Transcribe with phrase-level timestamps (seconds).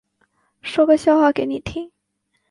[0.63, 1.91] 说个笑话给你听